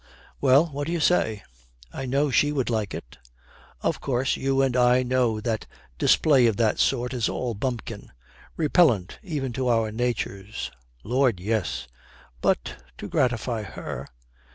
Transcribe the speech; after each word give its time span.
'Well, 0.39 0.65
what 0.65 0.87
do 0.87 0.93
you 0.93 0.99
say?' 0.99 1.43
'I 1.93 2.05
know 2.07 2.31
she 2.31 2.51
would 2.51 2.71
like 2.71 2.95
it.' 2.95 3.19
'Of 3.83 4.01
course 4.01 4.35
you 4.35 4.63
and 4.63 4.75
I 4.75 5.03
know 5.03 5.39
that 5.41 5.67
display 5.99 6.47
of 6.47 6.57
that 6.57 6.79
sort 6.79 7.13
is 7.13 7.29
all 7.29 7.53
bunkum 7.53 8.09
repellent 8.57 9.19
even 9.21 9.53
to 9.53 9.69
our 9.69 9.91
natures.' 9.91 10.71
'Lord, 11.03 11.39
yes!' 11.39 11.87
'But 12.41 12.77
to 12.97 13.07
gratify 13.07 13.61
her.' 13.61 14.07